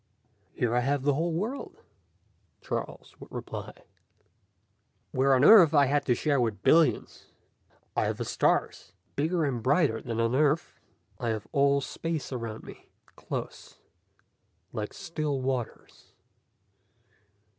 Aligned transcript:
"Here 0.55 0.73
I 0.73 0.79
have 0.79 1.07
a 1.07 1.13
whole 1.13 1.31
world," 1.31 1.83
Charles 2.63 3.13
would 3.19 3.31
reply, 3.31 3.83
"where 5.11 5.35
on 5.35 5.43
Earth 5.45 5.75
I 5.75 5.85
had 5.85 6.07
to 6.07 6.15
share 6.15 6.41
with 6.41 6.63
billions. 6.63 7.27
I 7.95 8.05
have 8.05 8.17
the 8.17 8.25
stars, 8.25 8.93
bigger 9.15 9.45
and 9.45 9.61
brighter 9.61 10.01
than 10.01 10.19
on 10.19 10.33
Earth. 10.33 10.79
I 11.19 11.29
have 11.29 11.47
all 11.51 11.81
space 11.81 12.31
around 12.31 12.63
me, 12.63 12.89
close, 13.15 13.77
like 14.73 14.91
still 14.91 15.39
waters. 15.39 16.07